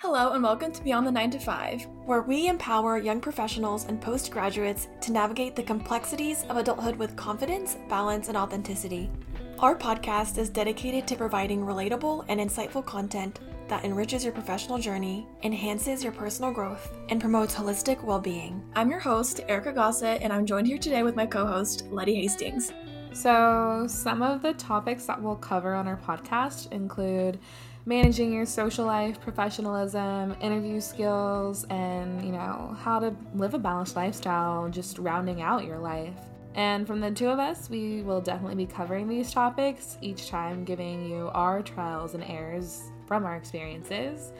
[0.00, 3.98] Hello, and welcome to Beyond the 9 to 5, where we empower young professionals and
[3.98, 9.10] postgraduates to navigate the complexities of adulthood with confidence, balance, and authenticity.
[9.58, 15.26] Our podcast is dedicated to providing relatable and insightful content that enriches your professional journey,
[15.44, 18.62] enhances your personal growth, and promotes holistic well being.
[18.74, 22.16] I'm your host, Erika Gossett, and I'm joined here today with my co host, Lettie
[22.16, 22.70] Hastings.
[23.14, 27.40] So, some of the topics that we'll cover on our podcast include
[27.86, 33.94] managing your social life, professionalism, interview skills, and you know, how to live a balanced
[33.94, 36.18] lifestyle, just rounding out your life.
[36.56, 40.64] And from the two of us, we will definitely be covering these topics, each time
[40.64, 44.32] giving you our trials and errors from our experiences.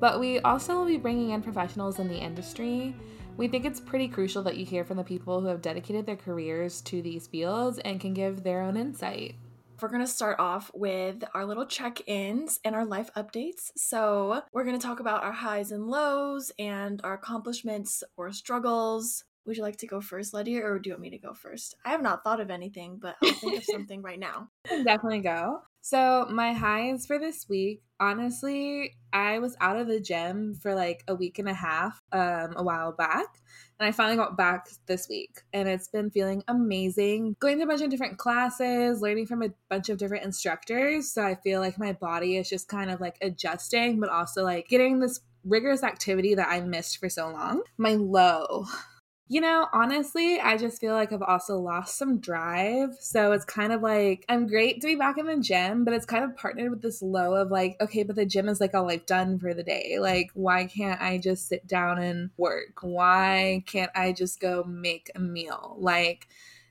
[0.00, 2.96] But we also will be bringing in professionals in the industry.
[3.36, 6.16] We think it's pretty crucial that you hear from the people who have dedicated their
[6.16, 9.34] careers to these fields and can give their own insight.
[9.80, 13.70] We're going to start off with our little check ins and our life updates.
[13.76, 19.24] So, we're going to talk about our highs and lows and our accomplishments or struggles.
[19.46, 21.74] Would you like to go first, Lettie, or do you want me to go first?
[21.84, 24.48] I have not thought of anything, but I'll think of something right now.
[24.66, 25.62] Definitely go.
[25.84, 31.04] So, my highs for this week, honestly, I was out of the gym for like
[31.08, 33.26] a week and a half um, a while back.
[33.78, 37.36] And I finally got back this week and it's been feeling amazing.
[37.38, 41.10] Going to a bunch of different classes, learning from a bunch of different instructors.
[41.10, 44.68] So I feel like my body is just kind of like adjusting, but also like
[44.68, 47.60] getting this rigorous activity that I missed for so long.
[47.76, 48.64] My low.
[49.26, 52.90] You know, honestly, I just feel like I've also lost some drive.
[53.00, 56.04] So it's kind of like I'm great to be back in the gym, but it's
[56.04, 58.90] kind of partnered with this low of like, okay, but the gym is like all
[58.90, 59.96] I've done for the day.
[59.98, 62.80] Like, why can't I just sit down and work?
[62.82, 65.76] Why can't I just go make a meal?
[65.78, 66.28] Like,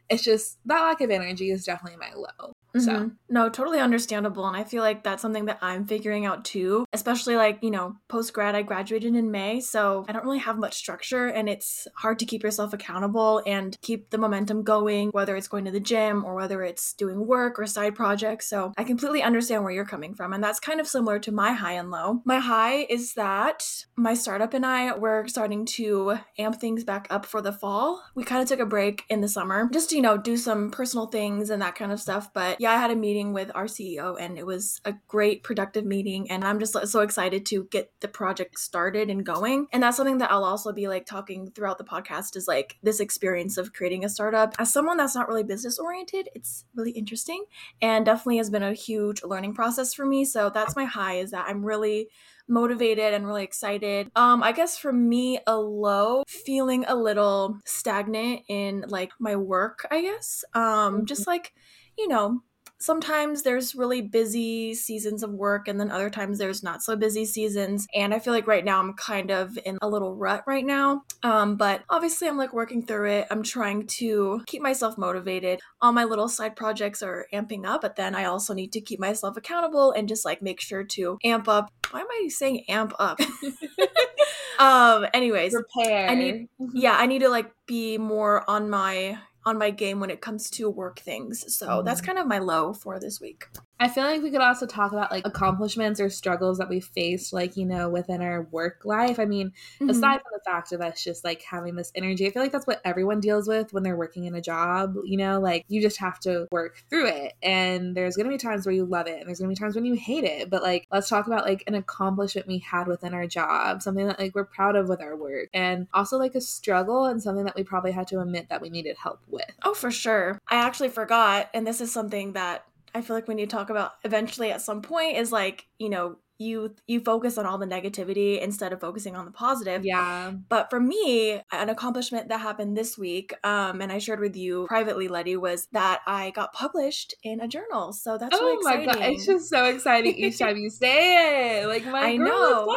[0.10, 2.54] it's just that lack of energy is definitely my low.
[2.76, 3.08] So, mm-hmm.
[3.30, 4.48] no, totally understandable.
[4.48, 7.96] And I feel like that's something that I'm figuring out too, especially like, you know,
[8.08, 9.62] post grad, I graduated in May.
[9.62, 13.78] So I don't really have much structure and it's hard to keep yourself accountable and
[13.82, 17.60] keep the momentum going, whether it's going to the gym or whether it's doing work
[17.60, 18.50] or side projects.
[18.50, 20.34] So I completely understand where you're coming from.
[20.34, 22.22] And that's kind of similar to my high and low.
[22.26, 27.26] My high is that my startup and I were starting to amp things back up
[27.26, 28.04] for the fall.
[28.16, 30.72] We kind of took a break in the summer just to, you know, do some
[30.72, 32.34] personal things and that kind of stuff.
[32.34, 35.84] But yeah, I had a meeting with our CEO and it was a great productive
[35.84, 39.68] meeting and I'm just so excited to get the project started and going.
[39.74, 43.02] And that's something that I'll also be like talking throughout the podcast is like this
[43.02, 44.56] experience of creating a startup.
[44.60, 47.44] As someone that's not really business oriented, it's really interesting
[47.82, 50.24] and definitely has been a huge learning process for me.
[50.24, 52.08] So that's my high is that I'm really
[52.48, 54.10] motivated and really excited.
[54.16, 59.86] Um, I guess for me, a low, feeling a little stagnant in like my work,
[59.92, 60.46] I guess.
[60.54, 61.06] Um, mm-hmm.
[61.08, 61.54] just like,
[61.98, 62.42] you know,
[62.84, 67.26] sometimes there's really busy seasons of work and then other times there's not so busy
[67.26, 67.88] seasons.
[67.96, 71.04] And i feel like right now i'm kind of in a little rut right now.
[71.24, 73.28] Um, but obviously i'm like working through it.
[73.32, 75.62] I'm trying to keep myself motivated.
[75.82, 79.00] All my little side projects are amping up but then i also need to keep
[79.00, 81.72] myself accountable and just like make sure to amp up.
[81.92, 83.20] Why am i saying amp up?
[84.60, 89.58] Um anyways prepare i need yeah i need to like be more on my on
[89.58, 91.56] my game when it comes to work things.
[91.56, 91.86] So mm.
[91.86, 93.48] that's kind of my low for this week.
[93.84, 97.34] I feel like we could also talk about like accomplishments or struggles that we faced,
[97.34, 99.20] like, you know, within our work life.
[99.20, 99.90] I mean, mm-hmm.
[99.90, 102.66] aside from the fact of us just like having this energy, I feel like that's
[102.66, 105.98] what everyone deals with when they're working in a job, you know, like you just
[105.98, 107.34] have to work through it.
[107.44, 109.62] And there's going to be times where you love it and there's going to be
[109.62, 110.50] times when you hate it.
[110.50, 114.18] But like, let's talk about like an accomplishment we had within our job, something that
[114.18, 117.58] like we're proud of with our work, and also like a struggle and something that
[117.58, 119.52] we probably had to admit that we needed help with.
[119.64, 120.40] Oh, for sure.
[120.48, 121.50] I actually forgot.
[121.54, 124.82] And this is something that I feel like when you talk about eventually at some
[124.82, 129.16] point is like, you know, you you focus on all the negativity instead of focusing
[129.16, 129.86] on the positive.
[129.86, 130.32] Yeah.
[130.50, 134.66] But for me, an accomplishment that happened this week, um, and I shared with you
[134.68, 137.94] privately, Lettie, was that I got published in a journal.
[137.94, 141.68] So that's oh really my god, it's just so exciting each time you say it.
[141.68, 142.76] Like my I girl know.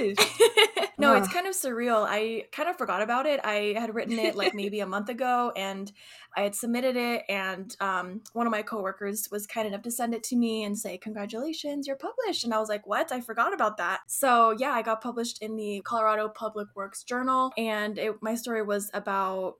[0.00, 0.90] is published.
[0.98, 2.04] no, it's kind of surreal.
[2.08, 3.40] I kind of forgot about it.
[3.44, 5.90] I had written it like maybe a month ago, and
[6.36, 10.14] I had submitted it, and um, one of my coworkers was kind enough to send
[10.14, 13.10] it to me and say, "Congratulations, you're published." And I was like, "What?
[13.10, 17.52] I forgot about that." So yeah, I got published in the Colorado Public Works Journal,
[17.56, 19.54] and it, my story was about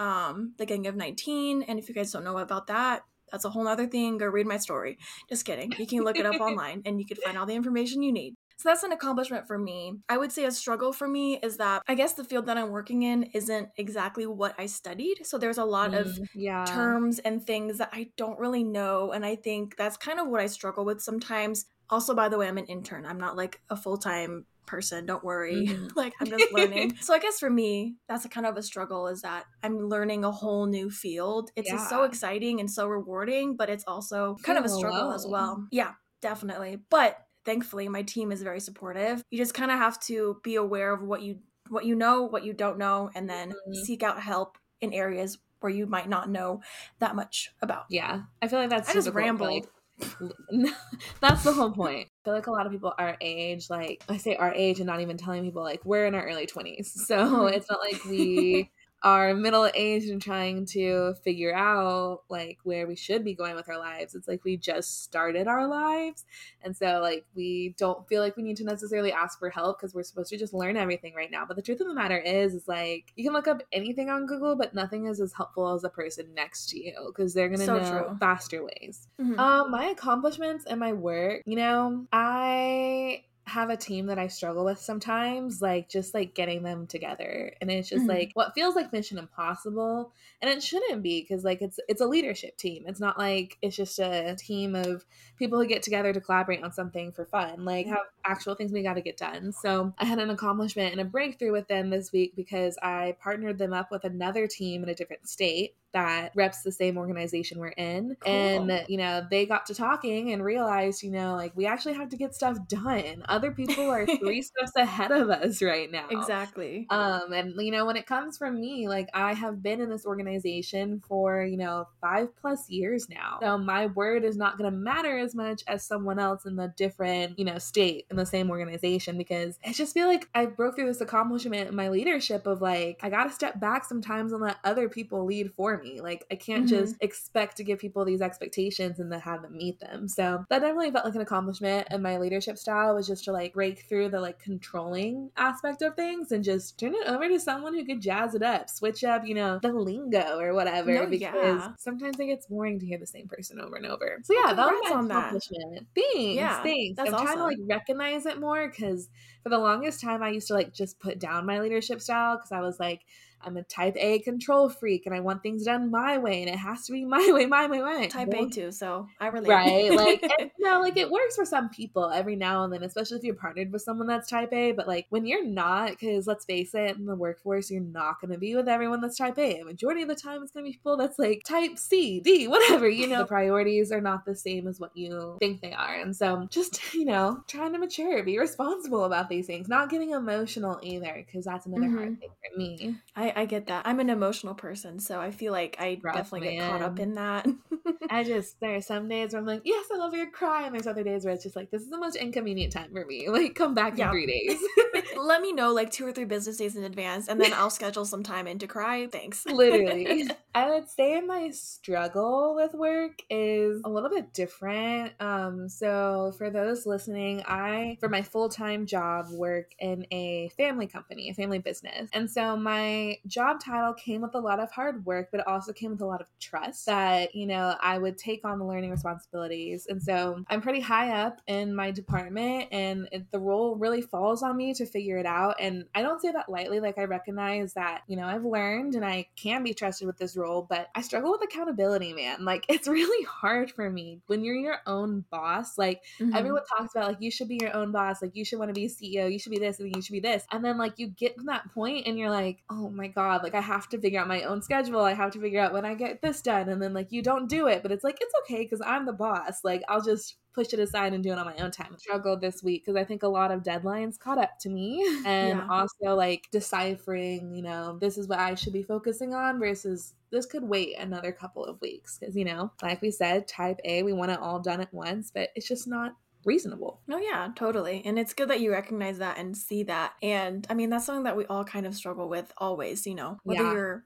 [0.00, 1.62] um, the Gang of 19.
[1.62, 4.18] And if you guys don't know about that, that's a whole other thing.
[4.18, 4.98] Go read my story.
[5.28, 5.72] Just kidding.
[5.78, 8.34] You can look it up online and you can find all the information you need.
[8.60, 9.94] So that's an accomplishment for me.
[10.06, 12.68] I would say a struggle for me is that I guess the field that I'm
[12.68, 15.24] working in isn't exactly what I studied.
[15.24, 16.66] So there's a lot mm, of yeah.
[16.66, 19.12] terms and things that I don't really know.
[19.12, 21.64] And I think that's kind of what I struggle with sometimes.
[21.88, 23.06] Also, by the way, I'm an intern.
[23.06, 25.06] I'm not like a full time person.
[25.06, 25.66] Don't worry.
[25.66, 25.88] Mm-hmm.
[25.96, 26.96] like I'm just learning.
[27.00, 30.22] so I guess for me, that's a kind of a struggle is that I'm learning
[30.22, 31.50] a whole new field.
[31.56, 31.88] It's yeah.
[31.88, 35.14] so exciting and so rewarding, but it's also kind of a struggle alone.
[35.14, 35.66] as well.
[35.70, 36.78] Yeah, definitely.
[36.90, 39.22] But thankfully my team is very supportive.
[39.30, 41.38] You just kind of have to be aware of what you
[41.68, 43.84] what you know, what you don't know, and then mm-hmm.
[43.84, 46.60] seek out help in areas where you might not know
[46.98, 47.84] that much about.
[47.90, 48.22] Yeah.
[48.42, 49.50] I feel like that's I just rambled.
[49.50, 49.68] Like,
[51.20, 52.08] that's the whole point.
[52.08, 54.86] I feel like a lot of people our age, like I say our age and
[54.86, 56.86] not even telling people like we're in our early 20s.
[56.86, 57.54] So mm-hmm.
[57.54, 58.70] it's not like we
[59.02, 63.68] are middle aged and trying to figure out like where we should be going with
[63.68, 64.14] our lives.
[64.14, 66.24] It's like we just started our lives.
[66.62, 69.94] And so like we don't feel like we need to necessarily ask for help because
[69.94, 71.44] we're supposed to just learn everything right now.
[71.46, 74.26] But the truth of the matter is is like you can look up anything on
[74.26, 77.64] Google, but nothing is as helpful as the person next to you because they're gonna
[77.64, 78.16] so know true.
[78.20, 79.08] faster ways.
[79.20, 79.38] Mm-hmm.
[79.38, 84.64] Um my accomplishments and my work, you know, I have a team that I struggle
[84.64, 87.52] with sometimes, like just like getting them together.
[87.60, 88.10] And it's just mm-hmm.
[88.10, 90.12] like what feels like mission impossible.
[90.40, 92.84] And it shouldn't be because like it's it's a leadership team.
[92.86, 95.04] It's not like it's just a team of
[95.36, 98.82] people who get together to collaborate on something for fun, like have actual things we
[98.82, 99.52] gotta get done.
[99.52, 103.58] So I had an accomplishment and a breakthrough with them this week because I partnered
[103.58, 107.68] them up with another team in a different state that reps the same organization we're
[107.68, 108.16] in.
[108.20, 108.32] Cool.
[108.32, 112.08] And, you know, they got to talking and realized, you know, like we actually have
[112.10, 113.24] to get stuff done.
[113.28, 116.06] Other people are three steps ahead of us right now.
[116.10, 116.86] Exactly.
[116.90, 120.06] Um, and you know, when it comes from me, like I have been in this
[120.06, 123.38] organization for, you know, five plus years now.
[123.40, 127.38] So my word is not gonna matter as much as someone else in the different,
[127.38, 130.86] you know, state in the same organization because I just feel like I broke through
[130.86, 134.88] this accomplishment in my leadership of like I gotta step back sometimes and let other
[134.88, 135.79] people lead for me.
[136.00, 136.78] Like I can't mm-hmm.
[136.78, 140.08] just expect to give people these expectations and then have them meet them.
[140.08, 141.88] So that definitely felt like an accomplishment.
[141.90, 145.94] And my leadership style was just to like break through the like controlling aspect of
[145.94, 149.26] things and just turn it over to someone who could jazz it up, switch up,
[149.26, 150.92] you know, the lingo or whatever.
[150.92, 151.72] No, because yeah.
[151.78, 154.18] sometimes it gets boring to hear the same person over and over.
[154.22, 155.74] So yeah, that was my accomplishment.
[155.74, 155.86] That.
[155.94, 156.98] Thanks, yeah, thanks.
[156.98, 157.26] I'm awesome.
[157.26, 159.08] trying to like recognize it more because
[159.42, 162.52] for the longest time I used to like just put down my leadership style because
[162.52, 163.02] I was like
[163.42, 166.58] I'm a type A control freak and I want things done my way and it
[166.58, 168.08] has to be my way, my way, my way.
[168.08, 169.48] Type A too, so I relate.
[169.48, 169.90] Right.
[169.92, 173.18] Like, and, you know, like it works for some people every now and then, especially
[173.18, 174.72] if you're partnered with someone that's type A.
[174.72, 178.32] But like when you're not, because let's face it, in the workforce, you're not going
[178.32, 179.60] to be with everyone that's type A.
[179.60, 182.48] A majority of the time, it's going to be people that's like type C, D,
[182.48, 183.18] whatever, you know.
[183.20, 185.94] the priorities are not the same as what you think they are.
[185.94, 190.10] And so just, you know, trying to mature, be responsible about these things, not getting
[190.10, 191.96] emotional either, because that's another mm-hmm.
[191.96, 192.96] hard thing for me.
[193.16, 193.86] I I, get that.
[193.86, 196.58] I'm an emotional person, so I feel like I Rough, definitely man.
[196.58, 197.46] get caught up in that.
[198.10, 200.74] I just there are some days where I'm like, yes, I love your cry, and
[200.74, 203.28] there's other days where it's just like, this is the most inconvenient time for me.
[203.40, 204.60] Like, come back in three days.
[205.16, 208.04] Let me know like two or three business days in advance, and then I'll schedule
[208.04, 209.06] some time in to cry.
[209.06, 209.46] Thanks.
[209.46, 215.12] Literally, I would say my struggle with work is a little bit different.
[215.20, 220.86] Um, so for those listening, I for my full time job work in a family
[220.86, 225.04] company, a family business, and so my job title came with a lot of hard
[225.04, 228.18] work, but it also came with a lot of trust that, you know, I would
[228.18, 229.86] take on the learning responsibilities.
[229.88, 234.42] And so I'm pretty high up in my department, and it, the role really falls
[234.42, 235.56] on me to figure it out.
[235.60, 236.80] And I don't say that lightly.
[236.80, 240.36] Like, I recognize that, you know, I've learned and I can be trusted with this
[240.36, 242.38] role, but I struggle with accountability, man.
[242.50, 245.78] Like, it's really hard for me when you're your own boss.
[245.78, 246.34] Like, mm-hmm.
[246.34, 248.20] everyone talks about, like, you should be your own boss.
[248.20, 249.30] Like, you should want to be a CEO.
[249.30, 250.44] You should be this, and you should be this.
[250.50, 253.54] And then, like, you get to that point and you're like, oh my God, like
[253.54, 255.00] I have to figure out my own schedule.
[255.00, 256.68] I have to figure out when I get this done.
[256.68, 259.12] And then like you don't do it, but it's like, it's okay because I'm the
[259.12, 259.64] boss.
[259.64, 261.90] Like I'll just push it aside and do it on my own time.
[261.92, 265.04] I struggled this week because I think a lot of deadlines caught up to me
[265.26, 265.66] and yeah.
[265.68, 270.46] also like deciphering, you know, this is what I should be focusing on versus this
[270.46, 274.12] could wait another couple of weeks because you know, like we said, type A, we
[274.12, 277.00] want it all done at once, but it's just not reasonable.
[277.10, 278.02] Oh yeah, totally.
[278.04, 280.12] And it's good that you recognize that and see that.
[280.22, 283.38] And I mean, that's something that we all kind of struggle with always, you know,
[283.44, 283.72] whether yeah.
[283.72, 284.04] you're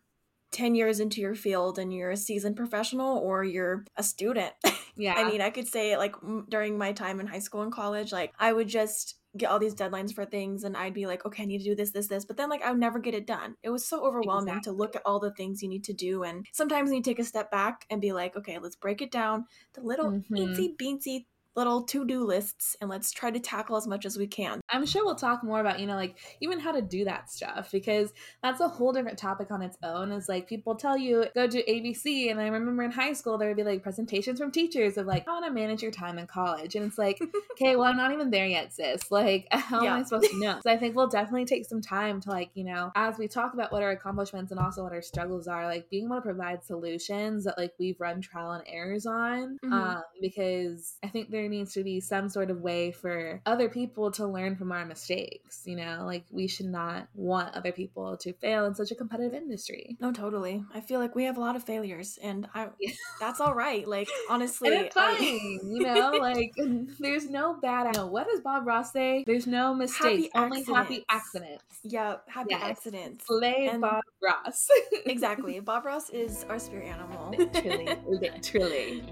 [0.52, 4.52] 10 years into your field and you're a seasoned professional or you're a student.
[4.96, 5.14] Yeah.
[5.16, 6.14] I mean, I could say like
[6.48, 9.74] during my time in high school and college, like I would just get all these
[9.74, 12.24] deadlines for things and I'd be like, okay, I need to do this, this, this.
[12.24, 13.56] But then like I would never get it done.
[13.62, 14.72] It was so overwhelming exactly.
[14.72, 16.22] to look at all the things you need to do.
[16.22, 19.46] And sometimes you take a step back and be like, okay, let's break it down.
[19.72, 20.34] The little mm-hmm.
[20.34, 21.24] beansy beansy
[21.56, 24.60] little to-do lists and let's try to tackle as much as we can.
[24.68, 27.70] I'm sure we'll talk more about, you know, like even how to do that stuff
[27.70, 30.10] because that's a whole different topic on its own.
[30.12, 33.48] Is like people tell you go to ABC, and I remember in high school there
[33.48, 36.74] would be like presentations from teachers of like how to manage your time in college,
[36.74, 37.20] and it's like,
[37.52, 39.10] okay, well I'm not even there yet, sis.
[39.10, 39.94] Like how yeah.
[39.94, 40.60] am I supposed to know?
[40.62, 43.54] So I think we'll definitely take some time to like you know as we talk
[43.54, 46.64] about what our accomplishments and also what our struggles are, like being able to provide
[46.64, 49.72] solutions that like we've run trial and errors on, mm-hmm.
[49.72, 54.10] um, because I think there needs to be some sort of way for other people
[54.12, 55.62] to learn from our mistakes.
[55.64, 59.34] You know, like we should not want other people to fail in such a competitive
[59.34, 59.96] industry.
[60.00, 60.62] No, totally.
[60.74, 62.68] I feel like we have a lot of failures, and I
[63.20, 63.86] that's all right.
[63.86, 65.16] Like honestly, and it's fine.
[65.18, 66.52] I, you know, like
[66.98, 67.94] there's no bad.
[67.94, 69.24] know what does Bob Ross say?
[69.26, 70.78] There's no mistakes, happy only accidents.
[70.78, 71.64] happy accidents.
[71.84, 72.62] Yep, happy yes.
[72.62, 73.26] accidents.
[73.26, 74.68] Slay and Bob Ross.
[75.06, 75.60] exactly.
[75.60, 77.34] Bob Ross is our spirit animal.
[77.38, 79.04] Literally, literally.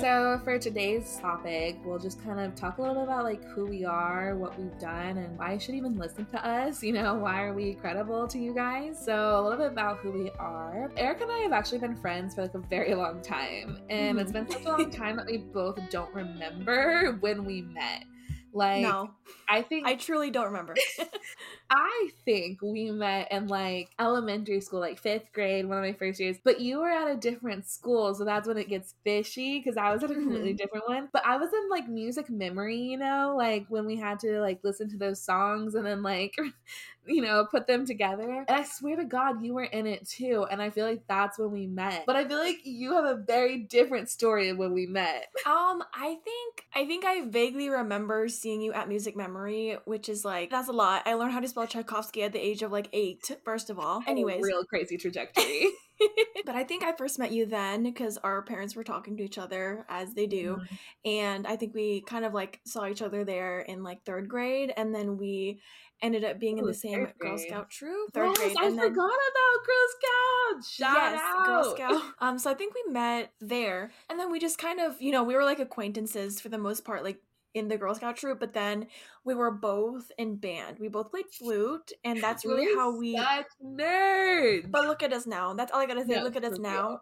[0.00, 3.66] So for today's topic, we'll just kind of talk a little bit about like who
[3.66, 6.82] we are, what we've done, and why you should even listen to us.
[6.84, 9.02] You know, why are we credible to you guys?
[9.02, 10.92] So a little bit about who we are.
[10.96, 14.20] Eric and I have actually been friends for like a very long time, and mm.
[14.20, 18.04] it's been such a long time that we both don't remember when we met.
[18.52, 19.10] Like, no,
[19.48, 20.74] I think I truly don't remember.
[21.70, 26.20] I think we met in like elementary school, like fifth grade, one of my first
[26.20, 26.36] years.
[26.42, 29.92] But you were at a different school, so that's when it gets fishy because I
[29.92, 30.56] was at a completely mm-hmm.
[30.56, 31.08] different one.
[31.12, 34.60] But I was in like music memory, you know, like when we had to like
[34.62, 36.36] listen to those songs and then like
[37.06, 38.30] you know, put them together.
[38.30, 40.46] And I swear to God, you were in it too.
[40.50, 42.04] And I feel like that's when we met.
[42.06, 45.28] But I feel like you have a very different story of when we met.
[45.46, 50.24] Um, I think I think I vaguely remember seeing you at Music Memory, which is
[50.24, 51.02] like that's a lot.
[51.06, 54.02] I learned how to spell Tchaikovsky at the age of like eight, first of all.
[54.06, 54.42] Anyways.
[54.42, 55.66] real crazy trajectory.
[56.44, 59.38] but I think I first met you then because our parents were talking to each
[59.38, 60.56] other as they do.
[60.56, 61.08] Mm-hmm.
[61.10, 64.72] And I think we kind of like saw each other there in like third grade.
[64.76, 65.60] And then we
[66.02, 68.12] ended up being in the same Girl Scout troop.
[68.12, 68.56] Third yes, grade.
[68.60, 70.64] I and forgot then, about Girl Scout.
[70.64, 71.46] Shout yes, out.
[71.46, 72.02] Girl Scout.
[72.20, 75.22] Um, so I think we met there, and then we just kind of, you know,
[75.22, 77.20] we were like acquaintances for the most part, like
[77.54, 78.40] in the Girl Scout troop.
[78.40, 78.86] But then
[79.24, 80.78] we were both in band.
[80.78, 83.16] We both played flute, and that's really we're how we.
[83.16, 84.70] Such nerds.
[84.70, 85.54] But look at us now.
[85.54, 86.22] That's all I gotta say.
[86.22, 87.00] look at us now.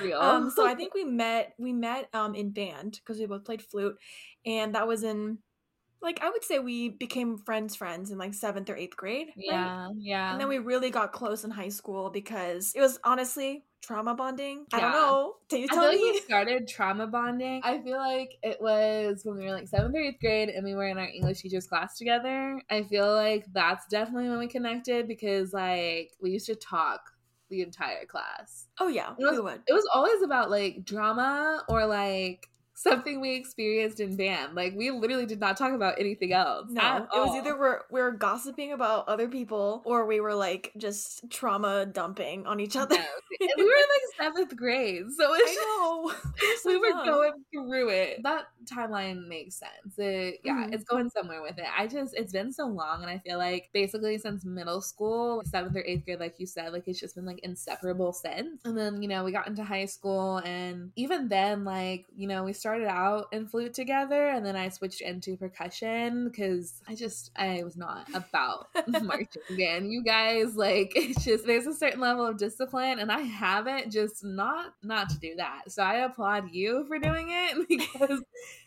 [0.00, 0.18] real.
[0.20, 1.54] um, so I think we met.
[1.58, 3.96] We met um in band because we both played flute,
[4.44, 5.38] and that was in
[6.04, 9.28] like I would say we became friends friends in like seventh or eighth grade.
[9.36, 10.32] Yeah, yeah.
[10.32, 14.66] And then we really got close in high school because it was honestly trauma bonding.
[14.72, 14.78] Yeah.
[14.78, 15.34] I don't know.
[15.48, 16.04] Can you tell I feel me?
[16.06, 17.60] Like we started trauma bonding.
[17.64, 20.74] I feel like it was when we were like seventh or eighth grade and we
[20.74, 22.60] were in our English teacher's class together.
[22.70, 27.00] I feel like that's definitely when we connected because like we used to talk
[27.50, 28.68] the entire class.
[28.80, 29.62] Oh yeah, it was, we would.
[29.66, 34.54] It was always about like drama or like something we experienced in band.
[34.54, 36.66] Like we literally did not talk about anything else.
[36.70, 41.30] No, it was either we're we're gossiping about other people or we were like just
[41.30, 42.96] trauma dumping on each other.
[42.96, 46.12] and we were in like seventh grade, so I know
[46.62, 48.22] so we were going through it.
[48.22, 49.98] That timeline makes sense.
[49.98, 50.72] It, yeah, mm-hmm.
[50.72, 51.66] it's going somewhere with it.
[51.76, 55.76] I just it's been so long, and I feel like basically since middle school, seventh
[55.76, 58.60] or eighth grade, like you said, like it's just been like inseparable since.
[58.64, 62.44] And then you know we got into high school, and even then, like you know
[62.44, 67.30] we started out in flute together and then I switched into percussion because I just
[67.36, 68.68] I was not about
[69.02, 69.92] marching band.
[69.92, 74.24] You guys like it's just there's a certain level of discipline and I haven't just
[74.24, 75.70] not not to do that.
[75.72, 78.22] So I applaud you for doing it because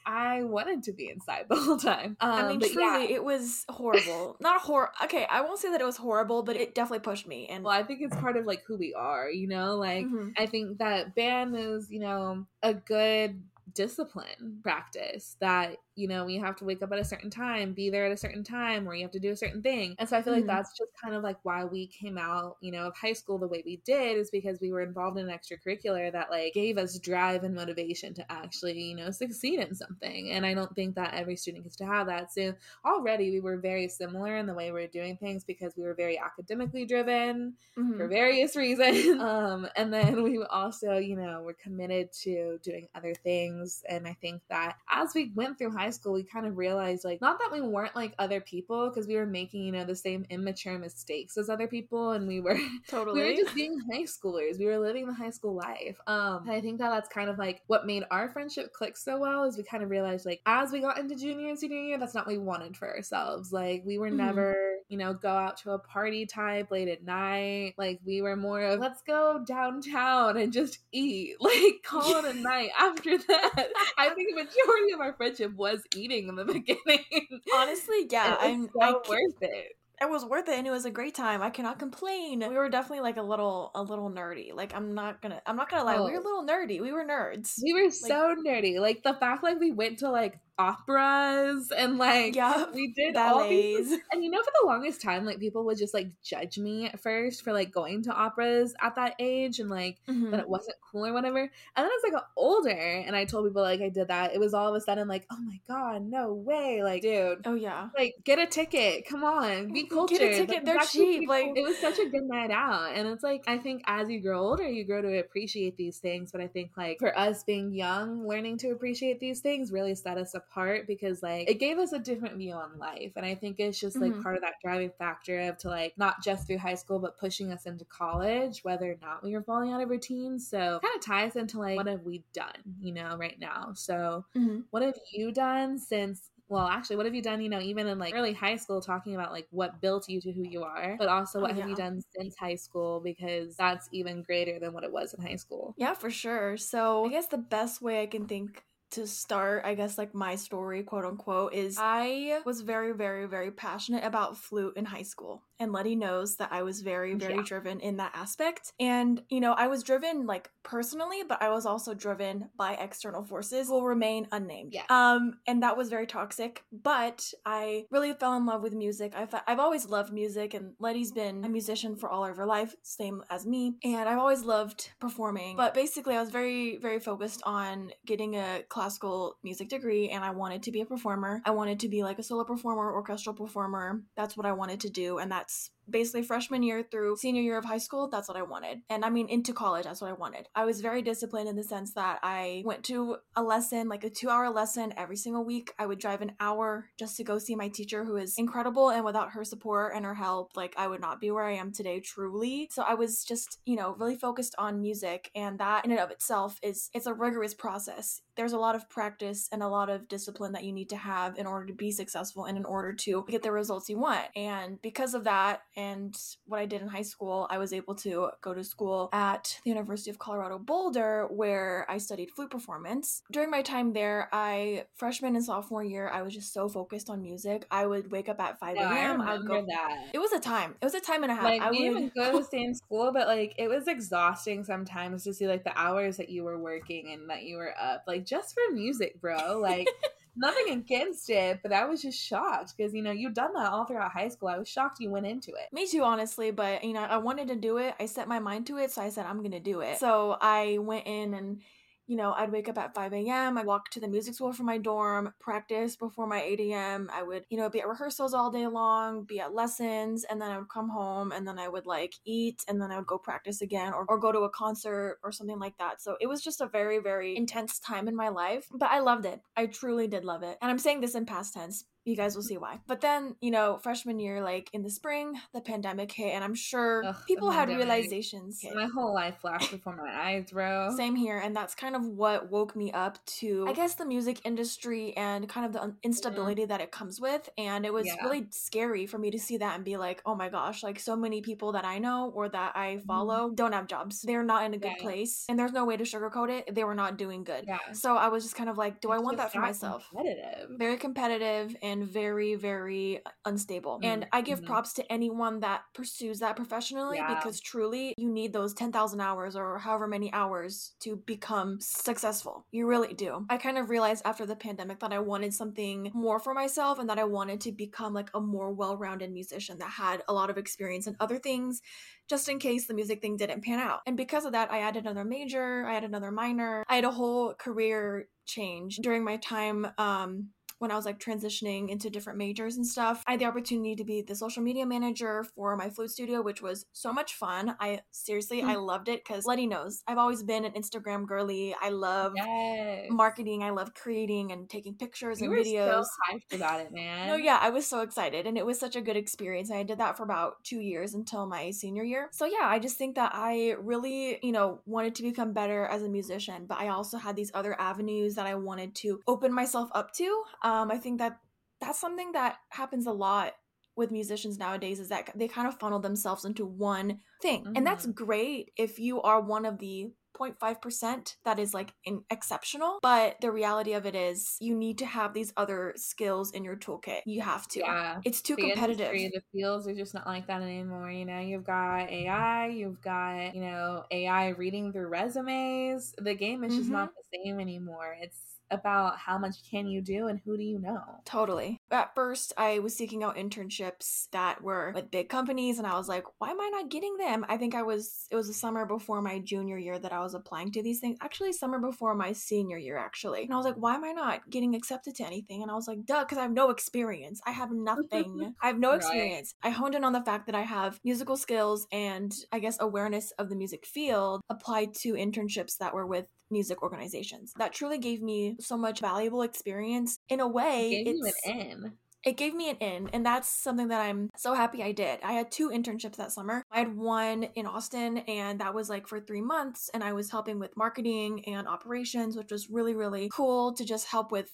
[0.06, 2.18] I wanted to be inside the whole time.
[2.22, 3.16] Um, I mean, truly, yeah.
[3.16, 4.38] it was horrible.
[4.40, 4.92] Not a horror.
[5.06, 7.48] Okay, I won't say that it was horrible, but it definitely pushed me.
[7.48, 9.28] And well, I think it's part of like who we are.
[9.30, 10.30] You know, like mm-hmm.
[10.38, 13.42] I think that band is you know a good
[13.78, 17.90] discipline practice that you know you have to wake up at a certain time be
[17.90, 20.18] there at a certain time or you have to do a certain thing and so
[20.18, 20.48] i feel mm-hmm.
[20.48, 23.38] like that's just kind of like why we came out you know of high school
[23.38, 26.78] the way we did is because we were involved in an extracurricular that like gave
[26.78, 30.96] us drive and motivation to actually you know succeed in something and i don't think
[30.96, 32.54] that every student gets to have that so
[32.86, 35.94] already we were very similar in the way we are doing things because we were
[35.94, 37.98] very academically driven mm-hmm.
[37.98, 43.14] for various reasons um and then we also you know were committed to doing other
[43.14, 43.84] things things.
[43.90, 47.22] And I think that as we went through high school, we kind of realized like,
[47.22, 50.26] not that we weren't like other people, because we were making, you know, the same
[50.30, 52.12] immature mistakes as other people.
[52.12, 52.58] And we were
[52.90, 54.60] totally, we were just being high schoolers.
[54.60, 55.98] We were living the high school life.
[56.08, 59.20] Um, and I think that that's kind of like what made our friendship click so
[59.20, 61.98] well is we kind of realized like, as we got into junior and senior year,
[61.98, 63.52] that's not what we wanted for ourselves.
[63.52, 64.18] Like, we were mm-hmm.
[64.18, 67.74] never you know, go out to a party type late at night.
[67.78, 71.36] Like we were more of let's go downtown and just eat.
[71.48, 72.70] Like call it a night.
[72.78, 73.68] After that,
[73.98, 77.06] I think the majority of our friendship was eating in the beginning.
[77.54, 80.92] Honestly, yeah, I'm so I, worth it it was worth it and it was a
[80.92, 81.42] great time.
[81.42, 82.40] I cannot complain.
[82.40, 84.54] We were definitely like a little a little nerdy.
[84.54, 86.06] Like I'm not gonna I'm not gonna lie, oh.
[86.06, 86.24] we were a oh.
[86.24, 86.82] little nerdy.
[86.82, 87.60] We were nerds.
[87.64, 88.80] We were like, so nerdy.
[88.80, 93.44] Like the fact like we went to like operas and like yeah, we did ballets.
[93.44, 96.58] all these and you know for the longest time like people would just like judge
[96.58, 100.32] me at first for like going to operas at that age and like mm-hmm.
[100.32, 101.40] that it wasn't cool or whatever.
[101.40, 104.40] And then as I got older and I told people like I did that it
[104.40, 107.42] was all of a sudden like oh my god no way like dude.
[107.46, 107.90] oh yeah.
[107.98, 109.08] like get a ticket.
[109.08, 109.74] Come on.
[109.74, 112.52] Be cultured get a ticket like, they're cheap like it was such a good night
[112.52, 112.96] out.
[112.96, 116.32] And it's like I think as you grow older you grow to appreciate these things.
[116.32, 120.18] But I think like for us being young learning to appreciate these things really set
[120.18, 123.14] us apart apart because like it gave us a different view on life.
[123.16, 124.22] And I think it's just like mm-hmm.
[124.22, 127.52] part of that driving factor of to like not just through high school, but pushing
[127.52, 130.48] us into college, whether or not we were falling out of routines.
[130.48, 133.72] So kind of ties into like what have we done, you know, right now.
[133.74, 134.62] So mm-hmm.
[134.72, 138.00] what have you done since well actually what have you done you know even in
[138.00, 141.10] like early high school talking about like what built you to who you are but
[141.10, 141.60] also what oh, yeah.
[141.60, 145.22] have you done since high school because that's even greater than what it was in
[145.22, 149.08] high school yeah for sure so i guess the best way i can think to
[149.08, 154.04] start, I guess, like my story, quote unquote, is I was very, very, very passionate
[154.04, 157.44] about flute in high school and Lettie knows that I was very, very yeah.
[157.44, 158.74] driven in that aspect.
[158.80, 163.24] And, you know, I was driven like personally, but I was also driven by external
[163.24, 164.74] forces will remain unnamed.
[164.74, 164.84] Yeah.
[164.90, 166.64] Um, and that was very toxic.
[166.72, 169.14] But I really fell in love with music.
[169.16, 172.76] I've, I've always loved music, and Lettie's been a musician for all of her life,
[172.84, 173.78] same as me.
[173.84, 175.56] And I've always loved performing.
[175.56, 180.32] But basically, I was very, very focused on getting a classical music degree, and I
[180.32, 181.42] wanted to be a performer.
[181.46, 184.02] I wanted to be like a solo performer, orchestral performer.
[184.16, 185.18] That's what I wanted to do.
[185.20, 188.44] And that that's basically freshman year through senior year of high school, that's what I
[188.44, 188.82] wanted.
[188.90, 190.48] And I mean, into college, that's what I wanted.
[190.56, 194.10] I was very disciplined in the sense that I went to a lesson, like a
[194.10, 195.74] two hour lesson every single week.
[195.80, 198.90] I would drive an hour just to go see my teacher, who is incredible.
[198.90, 201.72] And without her support and her help, like I would not be where I am
[201.72, 202.70] today, truly.
[202.72, 205.32] So I was just, you know, really focused on music.
[205.36, 208.22] And that in and of itself is, it's a rigorous process.
[208.36, 211.38] There's a lot of practice and a lot of discipline that you need to have
[211.38, 214.26] in order to be successful and in order to get the results you want.
[214.36, 218.32] And because of that, and what I did in high school, I was able to
[218.42, 223.22] go to school at the University of Colorado Boulder, where I studied flute performance.
[223.32, 227.22] During my time there, I freshman and sophomore year, I was just so focused on
[227.22, 227.68] music.
[227.70, 229.22] I would wake up at five a.m.
[229.22, 229.62] I, I would go.
[229.68, 230.08] That.
[230.14, 230.76] It was a time.
[230.82, 231.44] It was a time and a half.
[231.44, 231.98] Like I we would...
[231.98, 235.64] even go to the same school, but like it was exhausting sometimes to see like
[235.64, 239.22] the hours that you were working and that you were up, like just for music,
[239.22, 239.60] bro.
[239.60, 239.88] Like.
[240.38, 243.86] nothing against it, but I was just shocked because you know you've done that all
[243.86, 244.50] throughout high school.
[244.50, 245.72] I was shocked you went into it.
[245.74, 246.52] Me too, honestly.
[246.52, 247.96] But you know, I wanted to do it.
[248.00, 249.98] I set my mind to it, so I said I'm gonna do it.
[249.98, 251.62] So I went in and
[252.08, 253.58] you know, I'd wake up at 5 a.m.
[253.58, 257.10] I'd walk to the music school from my dorm, practice before my 8 a.m.
[257.14, 260.50] I would, you know, be at rehearsals all day long, be at lessons, and then
[260.50, 263.18] I would come home and then I would like eat and then I would go
[263.18, 266.02] practice again or, or go to a concert or something like that.
[266.02, 269.26] So it was just a very, very intense time in my life, but I loved
[269.26, 269.42] it.
[269.56, 270.58] I truly did love it.
[270.62, 272.80] And I'm saying this in past tense you guys will see why.
[272.88, 276.56] But then, you know, freshman year, like in the spring, the pandemic hit, and I'm
[276.56, 278.62] sure Ugh, people had realizations.
[278.62, 278.76] Hit.
[278.76, 280.96] My whole life flashed before my eyes, bro.
[280.96, 284.42] Same here, and that's kind of what woke me up to, I guess, the music
[284.46, 287.50] industry and kind of the instability that it comes with.
[287.58, 288.24] And it was yeah.
[288.24, 291.16] really scary for me to see that and be like, oh my gosh, like so
[291.16, 293.06] many people that I know or that I mm-hmm.
[293.06, 293.56] follow mm-hmm.
[293.56, 294.22] don't have jobs.
[294.22, 296.74] They're not in a good place, and there's no way to sugarcoat it.
[296.74, 297.66] They were not doing good.
[297.68, 297.80] Yeah.
[297.94, 300.08] So I was just kind of like, do it's I want that for myself?
[300.10, 300.70] Competitive.
[300.78, 303.96] Very competitive and and very, very unstable.
[303.96, 304.06] Mm-hmm.
[304.06, 304.68] And I give mm-hmm.
[304.68, 307.36] props to anyone that pursues that professionally yeah.
[307.36, 312.66] because truly you need those 10,000 hours or however many hours to become successful.
[312.72, 313.46] You really do.
[313.50, 317.10] I kind of realized after the pandemic that I wanted something more for myself and
[317.10, 320.50] that I wanted to become like a more well rounded musician that had a lot
[320.50, 321.82] of experience in other things
[322.30, 324.02] just in case the music thing didn't pan out.
[324.06, 327.12] And because of that, I added another major, I had another minor, I had a
[327.12, 332.78] whole career change during my time um, when I was like transitioning into different majors
[332.78, 333.24] and stuff.
[333.28, 336.62] I had the opportunity to be the social media manager for my flute studio, which
[336.62, 337.76] was so much fun.
[337.80, 338.70] I seriously, mm-hmm.
[338.70, 341.76] I loved it because Lettie knows I've always been an Instagram girly.
[341.82, 343.08] I love yes.
[343.10, 343.64] marketing.
[343.64, 346.04] I love creating and taking pictures you and videos.
[346.04, 347.28] So hyped about it, man.
[347.28, 349.72] No, yeah, I was so excited, and it was such a good experience.
[349.72, 352.30] I did that for about two years until my senior year.
[352.32, 356.04] So yeah, I just think that I really, you know, wanted to become better as
[356.04, 359.90] a musician, but I also had these other avenues that I wanted to open myself
[359.94, 360.44] up to.
[360.68, 361.40] Um, I think that
[361.80, 363.54] that's something that happens a lot
[363.96, 367.62] with musicians nowadays is that they kind of funnel themselves into one thing.
[367.64, 367.74] Mm-hmm.
[367.76, 373.00] And that's great if you are one of the 0.5% that is like in exceptional
[373.02, 376.76] but the reality of it is you need to have these other skills in your
[376.76, 378.22] toolkit you have to Yeah.
[378.24, 381.10] it's too the competitive industry, the fields are just not like that anymore.
[381.10, 386.14] You know, you've got AI, you've got, you know, AI reading through resumes.
[386.20, 386.94] The game is just Mm-hmm.
[386.94, 388.16] not the same anymore.
[388.22, 391.02] It's about how much can you do and who do you know.
[391.26, 391.78] Totally.
[391.92, 396.08] At first, I was seeking out internships that were with big companies, and I was
[396.08, 397.46] like, why am I not getting them?
[397.50, 400.34] I think I was, it was the summer before my junior year that I was
[400.34, 401.18] applying to these things.
[401.22, 403.44] Actually, summer before my senior year, actually.
[403.44, 405.62] And I was like, why am I not getting accepted to anything?
[405.62, 407.42] And I was like, duh, because I have no experience.
[407.46, 408.54] I have nothing.
[408.62, 408.98] I have no Right.
[408.98, 409.54] experience.
[409.64, 413.32] I honed in on the fact that I have musical skills and I guess awareness
[413.40, 417.54] of the music field applied to internships that were with music organizations.
[417.58, 420.18] That truly gave me so much valuable experience.
[420.30, 421.94] In a way, Gave you it's an in.
[422.26, 425.34] it gave me an in and that's something that i'm so happy i did i
[425.34, 429.20] had two internships that summer i had one in austin and that was like for
[429.20, 433.72] three months and i was helping with marketing and operations which was really really cool
[433.74, 434.50] to just help with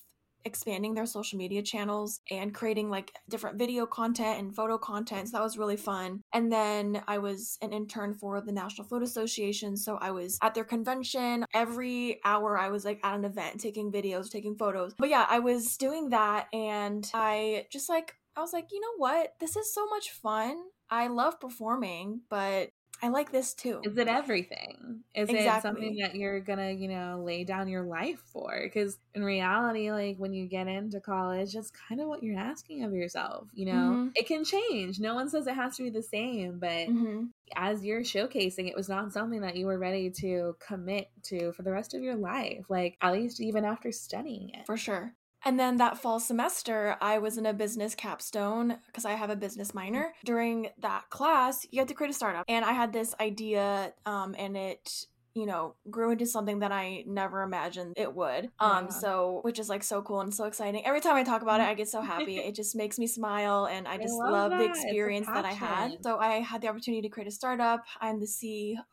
[0.46, 5.30] expanding their social media channels and creating like different video content and photo content.
[5.30, 6.22] So that was really fun.
[6.34, 9.78] And then I was an intern for the National Flute Association.
[9.78, 11.46] So I was at their convention.
[11.54, 14.94] Every hour I was like at an event, taking videos, taking photos.
[14.98, 18.98] But yeah, I was doing that and I just like, I was like, you know
[18.98, 19.34] what?
[19.40, 20.58] This is so much fun.
[20.90, 22.70] I love performing, but
[23.04, 23.82] I like this too.
[23.84, 25.04] Is it everything?
[25.14, 28.62] Is it something that you're gonna, you know, lay down your life for?
[28.64, 32.84] Because in reality, like when you get into college, that's kind of what you're asking
[32.84, 33.50] of yourself.
[33.54, 34.12] You know, Mhm.
[34.16, 35.00] it can change.
[35.02, 38.76] No one says it has to be the same, but hmm as you're showcasing, it
[38.76, 42.16] was not something that you were ready to commit to for the rest of your
[42.16, 42.66] life.
[42.70, 44.66] Like at least even after studying it.
[44.66, 45.16] For sure.
[45.46, 49.36] And then that fall semester, I was in a business capstone because I have a
[49.36, 50.14] business minor.
[50.24, 52.46] During that class, you had to create a startup.
[52.48, 57.04] And I had this idea, um, and it, you know, grew into something that I
[57.08, 58.50] never imagined it would.
[58.60, 58.90] Um, Yeah.
[58.90, 60.86] so which is like so cool and so exciting.
[60.86, 62.38] Every time I talk about it, I get so happy.
[62.48, 65.54] it just makes me smile and I I just love love, the experience that I
[65.54, 65.92] had.
[66.04, 67.84] So I had the opportunity to create a startup.
[68.02, 68.28] I'm the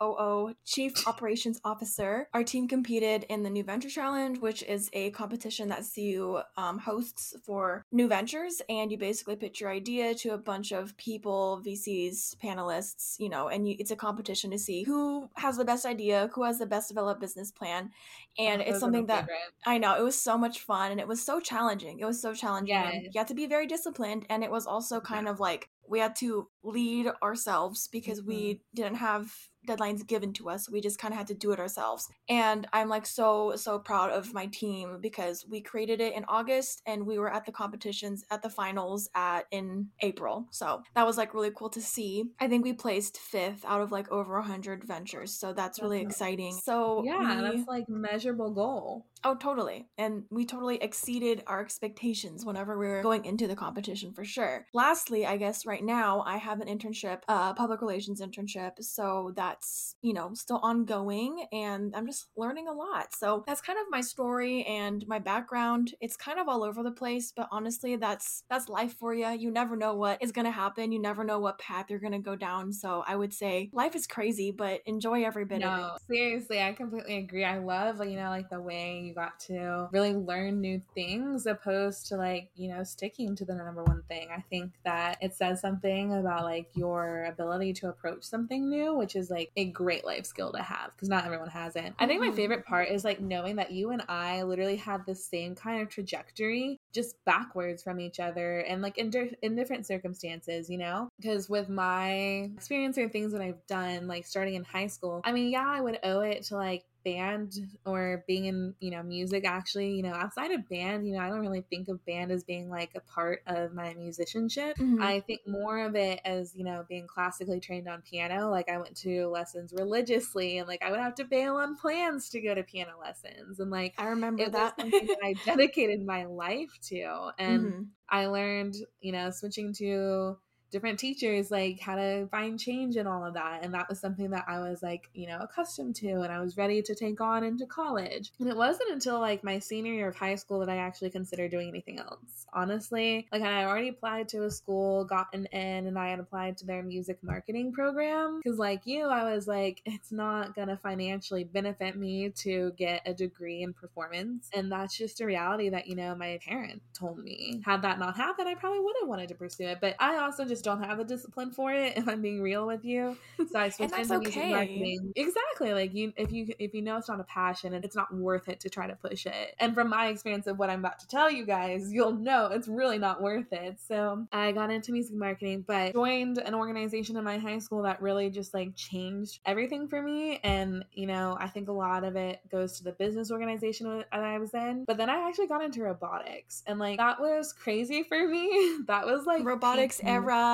[0.00, 2.28] COO, Chief Operations Officer.
[2.34, 6.78] Our team competed in the New Venture Challenge, which is a competition that CU um,
[6.78, 8.62] hosts for new ventures.
[8.68, 13.48] And you basically pitch your idea to a bunch of people, VCs, panelists, you know,
[13.48, 16.66] and you, it's a competition to see who has the best idea, who has the
[16.66, 17.90] best developed business plan.
[18.38, 19.52] And Oh, it's something that favorite.
[19.66, 22.00] I know it was so much fun and it was so challenging.
[22.00, 22.68] It was so challenging.
[22.68, 23.04] Yes.
[23.12, 26.16] You had to be very disciplined, and it was also kind of like we had
[26.16, 30.70] to lead ourselves because we didn't have deadlines given to us.
[30.70, 32.08] We just kind of had to do it ourselves.
[32.28, 36.82] And I'm like so so proud of my team because we created it in August
[36.86, 40.46] and we were at the competitions at the finals at in April.
[40.50, 42.24] So that was like really cool to see.
[42.40, 45.32] I think we placed fifth out of like over 100 ventures.
[45.32, 46.52] So that's really That's exciting.
[46.64, 49.06] So Yeah, we- that's like measurable goal.
[49.22, 49.88] Oh, totally.
[49.98, 54.66] And we totally exceeded our expectations whenever we were going into the competition for sure.
[54.72, 58.72] Lastly, I guess right now I have an internship, uh, public relations internship.
[58.80, 63.14] So that's, you know, still ongoing and I'm just learning a lot.
[63.14, 65.94] So that's kind of my story and my background.
[66.00, 69.28] It's kind of all over the place, but honestly, that's, that's life for you.
[69.28, 70.92] You never know what is going to happen.
[70.92, 72.72] You never know what path you're going to go down.
[72.72, 75.82] So I would say life is crazy, but enjoy every bit of it.
[75.82, 77.44] No, seriously, I completely agree.
[77.44, 82.16] I love, you know, like the way got to really learn new things opposed to
[82.16, 84.28] like, you know, sticking to the number one thing.
[84.34, 89.16] I think that it says something about like your ability to approach something new, which
[89.16, 91.92] is like a great life skill to have because not everyone has it.
[91.98, 92.36] I think my Mhm.
[92.36, 95.88] favorite part is like knowing that you and I literally had the same kind of
[95.88, 101.08] trajectory just backwards from each other and like in, di- in different circumstances, you know?
[101.20, 105.32] Because with my experience or things that I've done, like starting in high school, I
[105.32, 107.54] mean, yeah, I would owe it to like band
[107.86, 111.28] or being in you know music actually you know outside of band you know i
[111.28, 114.98] don't really think of band as being like a part of my musicianship Mhm.
[114.98, 118.78] i think more of it as you know being classically trained on piano like i
[118.78, 122.54] went to lessons religiously and like i would have to bail on plans to go
[122.54, 124.76] to piano lessons and like I remember that.
[124.78, 127.30] that I dedicated my life to.
[127.38, 127.88] And Mhm.
[128.08, 130.38] I learned, you know, switching to
[130.70, 133.60] different teachers, like how to find change in all of that.
[133.62, 136.56] And that was something that I was like, you know, accustomed to and I was
[136.56, 138.32] ready to take on into college.
[138.38, 141.50] And it wasn't until like my senior year of high school that I actually considered
[141.50, 142.46] doing anything else.
[142.52, 146.66] Honestly, like I already applied to a school, gotten in, and I had applied to
[146.66, 148.40] their music marketing program.
[148.44, 153.14] Cause like you, I was like, it's not gonna financially benefit me to get a
[153.14, 154.48] degree in performance.
[154.54, 157.62] And that's just a reality that, you know, my parent told me.
[157.64, 159.78] Had that not happened, I probably would have wanted to pursue it.
[159.80, 162.84] But I also just don't have the discipline for it, if I'm being real with
[162.84, 163.16] you.
[163.50, 164.24] So I switched into okay.
[164.24, 165.12] music marketing.
[165.16, 165.72] Exactly.
[165.72, 168.48] Like you if you if you know it's not a passion and it's not worth
[168.48, 169.54] it to try to push it.
[169.58, 172.68] And from my experience of what I'm about to tell you guys, you'll know it's
[172.68, 173.78] really not worth it.
[173.86, 178.00] So I got into music marketing, but joined an organization in my high school that
[178.02, 180.40] really just like changed everything for me.
[180.42, 184.06] And, you know, I think a lot of it goes to the business organization that
[184.12, 184.84] I was in.
[184.86, 188.78] But then I actually got into robotics and like that was crazy for me.
[188.86, 190.49] That was like robotics era.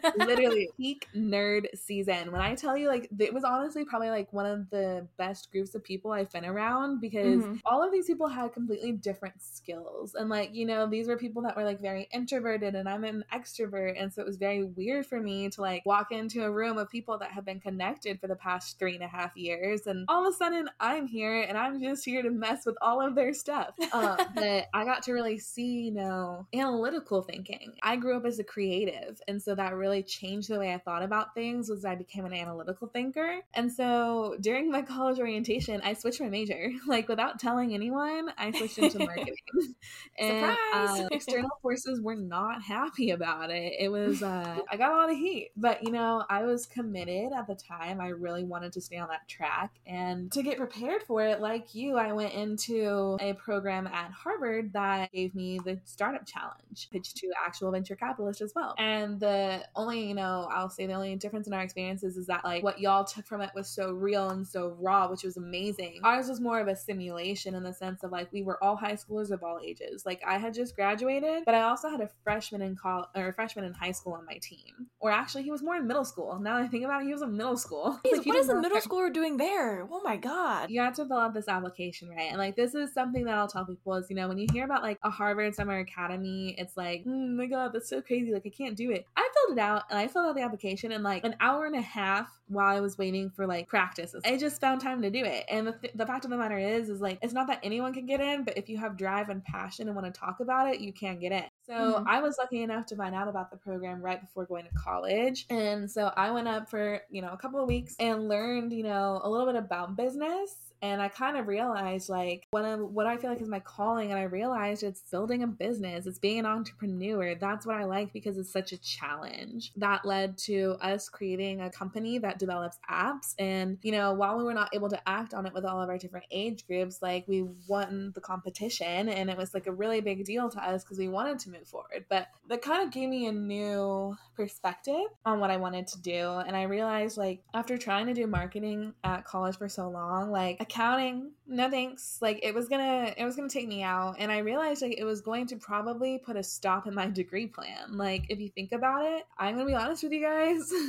[0.18, 2.32] literally peak nerd season.
[2.32, 5.74] When I tell you like it was honestly probably like one of the best groups
[5.74, 7.56] of people I've been around because mm-hmm.
[7.64, 10.14] all of these people had completely different skills.
[10.14, 13.24] And like, you know, these were people that were like very introverted and I'm an
[13.32, 14.00] extrovert.
[14.00, 16.90] And so it was very weird for me to like walk into a room of
[16.90, 19.86] people that have been connected for the past three and a half years.
[19.86, 23.00] And all of a sudden I'm here and I'm just here to mess with all
[23.00, 23.74] of their stuff.
[23.92, 27.72] Um, but I got to really see, you know, analytical thinking.
[27.82, 29.20] I grew up as a creative.
[29.28, 32.32] And so that really changed the way I thought about things was I became an
[32.32, 33.40] analytical thinker.
[33.54, 36.70] And so during my college orientation, I switched my major.
[36.90, 39.36] Like without telling anyone, I switched into marketing.
[40.18, 43.74] and uh, external forces were not happy about it.
[43.78, 47.32] It was uh, I got a lot of heat, but you know, I was committed
[47.32, 48.00] at the time.
[48.00, 51.74] I really wanted to stay on that track and to get prepared for it like
[51.74, 57.16] you, I went into a program at Harvard that gave me the startup challenge, pitched
[57.18, 58.74] to actual venture capitalists as well.
[58.78, 59.29] And the
[59.76, 62.80] only, you know, I'll say the only difference in our experiences is that like what
[62.80, 66.00] y'all took from it was so real and so raw, which was amazing.
[66.04, 68.94] Ours was more of a simulation in the sense of like we were all high
[68.94, 70.04] schoolers of all ages.
[70.06, 73.32] Like I had just graduated, but I also had a freshman in college or a
[73.32, 74.88] freshman in high school on my team.
[75.00, 76.38] Or actually, he was more in middle school.
[76.40, 77.98] Now that I think about it, he was in middle school.
[78.10, 79.86] like, what is a middle schooler doing there?
[79.90, 80.70] Oh my god!
[80.70, 82.28] You have to fill out this application, right?
[82.30, 84.64] And like this is something that I'll tell people is you know when you hear
[84.64, 88.32] about like a Harvard Summer Academy, it's like oh my god, that's so crazy.
[88.32, 89.06] Like I can't do it.
[89.20, 91.76] I filled it out and I filled out the application in like an hour and
[91.76, 94.14] a half while I was waiting for like practice.
[94.24, 95.44] I just found time to do it.
[95.48, 97.92] And the, th- the fact of the matter is, is like, it's not that anyone
[97.92, 100.68] can get in, but if you have drive and passion and want to talk about
[100.68, 101.44] it, you can get in.
[101.66, 102.08] So mm-hmm.
[102.08, 105.46] I was lucky enough to find out about the program right before going to college.
[105.50, 108.84] And so I went up for, you know, a couple of weeks and learned, you
[108.84, 113.06] know, a little bit about business and I kind of realized like what I, what
[113.06, 116.38] I feel like is my calling and I realized it's building a business it's being
[116.38, 119.72] an entrepreneur that's what I like because it's such a challenge.
[119.76, 124.44] That led to us creating a company that develops apps and you know while we
[124.44, 127.26] were not able to act on it with all of our different age groups like
[127.26, 130.98] we won the competition and it was like a really big deal to us because
[130.98, 135.40] we wanted to move forward but that kind of gave me a new perspective on
[135.40, 139.24] what I wanted to do and I realized like after trying to do marketing at
[139.24, 143.48] college for so long like accounting no thanks like it was gonna it was gonna
[143.48, 146.86] take me out and i realized like it was going to probably put a stop
[146.86, 150.12] in my degree plan like if you think about it i'm gonna be honest with
[150.12, 150.72] you guys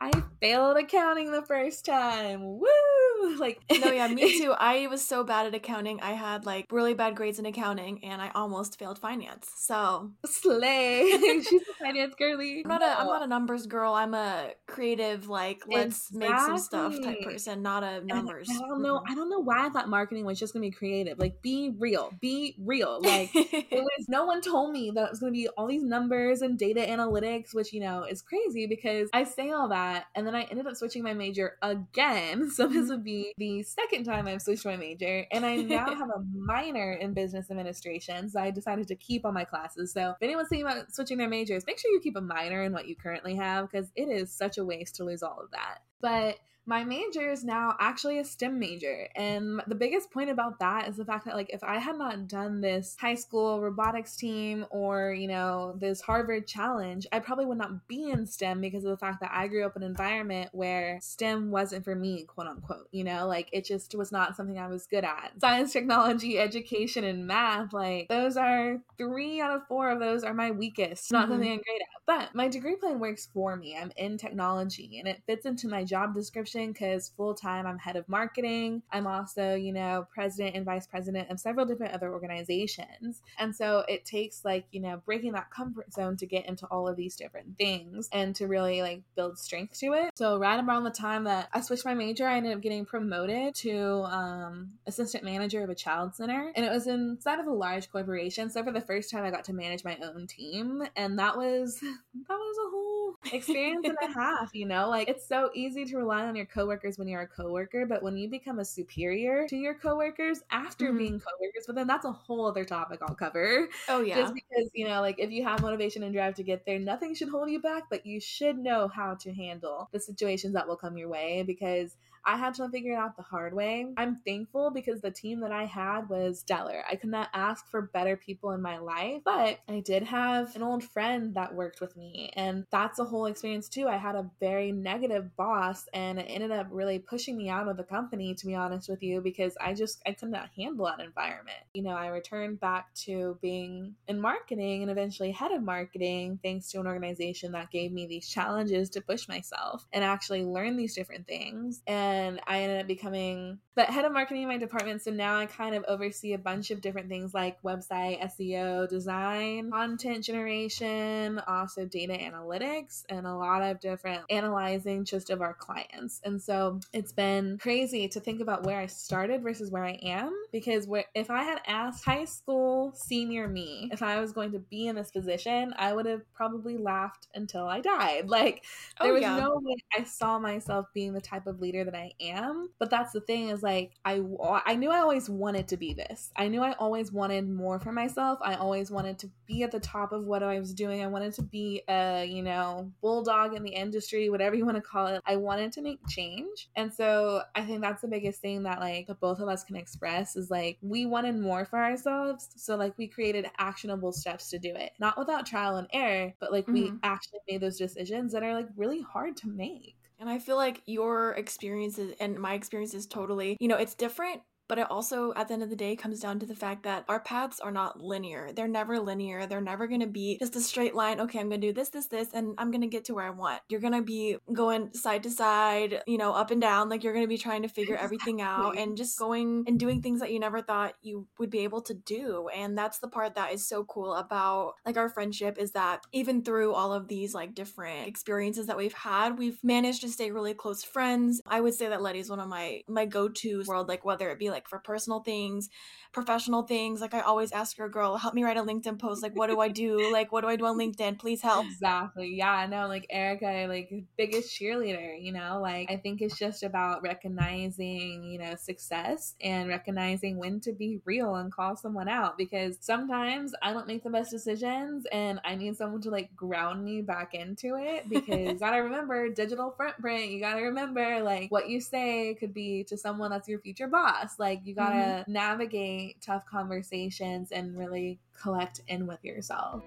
[0.00, 2.60] I failed accounting the first time.
[2.60, 2.68] Woo!
[3.38, 4.52] Like No, yeah, me too.
[4.52, 6.00] I was so bad at accounting.
[6.00, 9.48] I had like really bad grades in accounting and I almost failed finance.
[9.54, 11.08] So slay.
[11.48, 12.62] She's a finance girly.
[12.64, 13.94] I'm not a I'm not a numbers girl.
[13.94, 16.28] I'm a creative like let's exactly.
[16.28, 18.48] make some stuff type person, not a numbers.
[18.50, 19.02] I don't know.
[19.06, 21.18] I don't know why I thought marketing was just going to be creative.
[21.18, 22.12] Like be real.
[22.20, 23.00] Be real.
[23.00, 25.84] Like it was no one told me that it was going to be all these
[25.84, 30.06] numbers and data analytics, which you know is crazy because I say all that that.
[30.14, 32.50] And then I ended up switching my major again.
[32.58, 32.88] So this mm-hmm.
[32.88, 35.26] would be the second time I've switched my major.
[35.30, 38.28] And I now have a minor in business administration.
[38.28, 39.92] So I decided to keep all my classes.
[39.92, 42.72] So if anyone's thinking about switching their majors, make sure you keep a minor in
[42.72, 45.78] what you currently have because it is such a waste to lose all of that.
[46.00, 46.36] But
[46.68, 49.08] my major is now actually a STEM major.
[49.16, 52.28] And the biggest point about that is the fact that, like, if I had not
[52.28, 57.56] done this high school robotics team or, you know, this Harvard challenge, I probably would
[57.56, 60.50] not be in STEM because of the fact that I grew up in an environment
[60.52, 62.88] where STEM wasn't for me, quote unquote.
[62.92, 65.32] You know, like, it just was not something I was good at.
[65.40, 70.34] Science, technology, education, and math, like, those are three out of four of those are
[70.34, 71.32] my weakest, not mm-hmm.
[71.32, 72.02] something I'm great at.
[72.06, 73.74] But my degree plan works for me.
[73.74, 77.78] I'm in technology and it fits into my job description position because full time I'm
[77.78, 78.82] head of marketing.
[78.92, 83.22] I'm also, you know, president and vice president of several different other organizations.
[83.38, 86.88] And so it takes like, you know, breaking that comfort zone to get into all
[86.88, 90.10] of these different things and to really like build strength to it.
[90.16, 93.54] So right around the time that I switched my major, I ended up getting promoted
[93.56, 96.52] to um, assistant manager of a child center.
[96.54, 98.50] And it was inside of a large corporation.
[98.50, 100.82] So for the first time I got to manage my own team.
[100.96, 101.94] And that was that
[102.28, 104.88] was a whole experience and a half, you know?
[104.88, 108.16] Like it's so easy to rely on your coworkers when you're a coworker, but when
[108.16, 110.98] you become a superior to your coworkers after mm-hmm.
[110.98, 113.68] being coworkers, but then that's a whole other topic I'll cover.
[113.88, 114.16] Oh yeah.
[114.16, 117.14] Just because, you know, like if you have motivation and drive to get there, nothing
[117.14, 120.76] should hold you back, but you should know how to handle the situations that will
[120.76, 121.96] come your way because
[122.28, 123.86] I had to figure it out the hard way.
[123.96, 126.84] I'm thankful because the team that I had was stellar.
[126.86, 130.62] I could not ask for better people in my life, but I did have an
[130.62, 133.88] old friend that worked with me, and that's a whole experience too.
[133.88, 137.78] I had a very negative boss, and it ended up really pushing me out of
[137.78, 141.00] the company, to be honest with you, because I just I could not handle that
[141.00, 141.56] environment.
[141.72, 146.70] You know, I returned back to being in marketing and eventually head of marketing thanks
[146.72, 150.94] to an organization that gave me these challenges to push myself and actually learn these
[150.94, 151.82] different things.
[151.86, 155.00] And and I ended up becoming the head of marketing in my department.
[155.00, 159.70] So now I kind of oversee a bunch of different things like website, SEO, design,
[159.70, 166.20] content generation, also data analytics, and a lot of different analyzing just of our clients.
[166.24, 170.34] And so it's been crazy to think about where I started versus where I am
[170.50, 174.88] because if I had asked high school senior me if I was going to be
[174.88, 178.24] in this position, I would have probably laughed until I died.
[178.38, 178.64] Like
[179.00, 179.36] oh, there oh, was yeah.
[179.36, 182.68] no way I saw myself being the type of leader that I am.
[182.78, 183.67] But that's the thing is like
[184.04, 184.20] I
[184.66, 186.30] I knew I always wanted to be this.
[186.36, 188.38] I knew I always wanted more for myself.
[188.42, 191.02] I always wanted to be at the top of what I was doing.
[191.02, 194.82] I wanted to be a, you know, bulldog in the industry, whatever you want to
[194.82, 195.22] call it.
[195.26, 196.68] I wanted to make change.
[196.76, 199.76] And so I think that's the biggest thing that like the both of us can
[199.76, 202.48] express is like we wanted more for ourselves.
[202.56, 204.92] So like we created actionable steps to do it.
[204.98, 206.74] Not without trial and error, but like mm-hmm.
[206.74, 209.97] we actually made those decisions that are like really hard to make.
[210.18, 214.78] And I feel like your experiences and my experiences totally, you know, it's different but
[214.78, 217.20] it also, at the end of the day, comes down to the fact that our
[217.20, 218.50] paths are not linear.
[218.54, 219.46] They're never linear.
[219.46, 221.20] They're never going to be just a straight line.
[221.20, 223.26] Okay, I'm going to do this, this, this, and I'm going to get to where
[223.26, 223.60] I want.
[223.68, 226.88] You're going to be going side to side, you know, up and down.
[226.88, 230.02] Like you're going to be trying to figure everything out and just going and doing
[230.02, 232.48] things that you never thought you would be able to do.
[232.54, 236.42] And that's the part that is so cool about like our friendship is that even
[236.42, 240.54] through all of these like different experiences that we've had, we've managed to stay really
[240.54, 241.40] close friends.
[241.46, 244.50] I would say that Lettie's one of my my go-tos world, like whether it be
[244.50, 245.68] like like for personal things,
[246.12, 247.00] professional things.
[247.00, 249.22] Like I always ask her, girl, help me write a LinkedIn post.
[249.22, 250.10] Like, what do I do?
[250.12, 251.18] Like, what do I do on LinkedIn?
[251.18, 251.66] Please help.
[251.66, 252.34] Exactly.
[252.34, 252.66] Yeah.
[252.68, 258.24] No, like Erika, like biggest cheerleader, you know, like I think it's just about recognizing,
[258.24, 263.54] you know, success and recognizing when to be real and call someone out because sometimes
[263.62, 267.34] I don't make the best decisions and I need someone to like ground me back
[267.34, 270.30] into it because you gotta remember digital footprint.
[270.30, 274.38] You gotta remember like what you say could be to someone that's your future boss.
[274.38, 275.32] Like like you gotta mm-hmm.
[275.32, 279.82] navigate tough conversations and really collect in with yourself.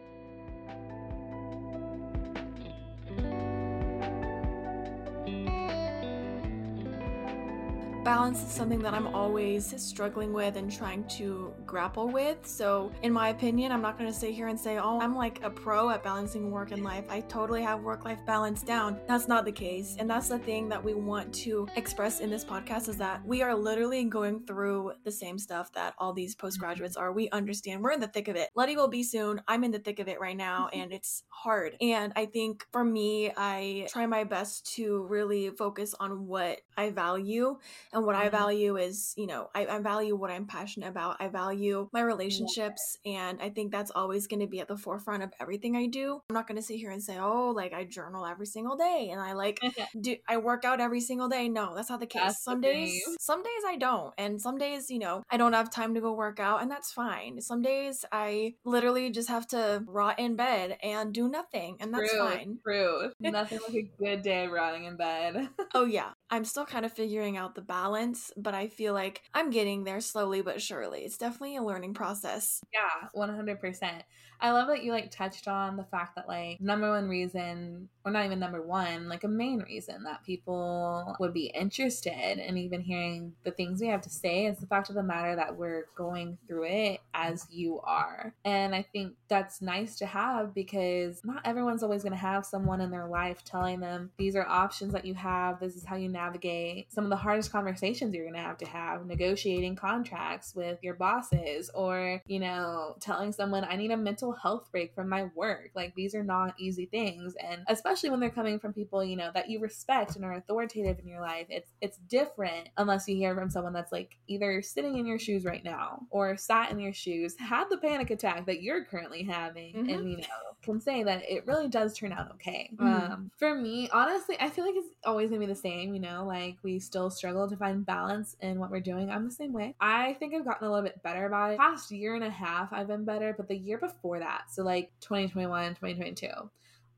[8.03, 12.37] Balance is something that I'm always struggling with and trying to grapple with.
[12.47, 15.43] So, in my opinion, I'm not going to sit here and say, oh, I'm like
[15.43, 17.05] a pro at balancing work and life.
[17.11, 18.99] I totally have work life balance down.
[19.07, 19.97] That's not the case.
[19.99, 23.43] And that's the thing that we want to express in this podcast is that we
[23.43, 27.11] are literally going through the same stuff that all these postgraduates are.
[27.11, 28.49] We understand we're in the thick of it.
[28.55, 29.43] Lettie will be soon.
[29.47, 30.81] I'm in the thick of it right now, mm-hmm.
[30.81, 31.77] and it's hard.
[31.79, 36.89] And I think for me, I try my best to really focus on what I
[36.89, 37.57] value
[37.93, 38.37] and what I mm-hmm.
[38.37, 41.17] value is, you know, I, I, value what I'm passionate about.
[41.19, 42.97] I value my relationships.
[43.03, 43.29] Yeah.
[43.29, 46.21] And I think that's always going to be at the forefront of everything I do.
[46.29, 49.09] I'm not going to sit here and say, oh, like I journal every single day
[49.11, 49.59] and I like
[50.01, 51.49] do, I work out every single day.
[51.49, 52.21] No, that's not the case.
[52.23, 54.13] That's some the days, some days I don't.
[54.17, 56.91] And some days, you know, I don't have time to go work out and that's
[56.91, 57.41] fine.
[57.41, 62.11] Some days I literally just have to rot in bed and do nothing and that's
[62.11, 62.59] true, fine.
[62.65, 63.11] True.
[63.19, 65.49] Nothing like a good day rotting in bed.
[65.73, 66.11] oh, yeah.
[66.31, 70.01] I'm still kind of figuring out the balance, but I feel like I'm getting there
[70.01, 71.01] slowly but surely.
[71.03, 72.63] It's definitely a learning process.
[72.73, 74.03] Yeah, 100%.
[74.39, 78.11] I love that you like touched on the fact that like number one reason or
[78.11, 82.81] not even number one, like a main reason that people would be interested in even
[82.81, 85.85] hearing the things we have to say is the fact of the matter that we're
[85.95, 88.33] going through it as you are.
[88.43, 92.81] And I think that's nice to have because not everyone's always going to have someone
[92.81, 96.09] in their life telling them these are options that you have, this is how you
[96.09, 100.79] navigate some of the hardest conversations you're going to have to have, negotiating contracts with
[100.81, 105.29] your bosses or, you know, telling someone I need a mental health break from my
[105.35, 105.71] work.
[105.75, 109.17] Like these are not easy things and especially especially when they're coming from people you
[109.17, 113.15] know that you respect and are authoritative in your life it's it's different unless you
[113.15, 116.80] hear from someone that's like either sitting in your shoes right now or sat in
[116.80, 119.89] your shoes had the panic attack that you're currently having mm-hmm.
[119.89, 120.24] and you know
[120.61, 123.11] can say that it really does turn out okay mm-hmm.
[123.11, 126.24] um, for me honestly i feel like it's always gonna be the same you know
[126.26, 129.76] like we still struggle to find balance in what we're doing i'm the same way
[129.82, 132.72] i think i've gotten a little bit better about it past year and a half
[132.72, 136.28] i've been better but the year before that so like 2021 2022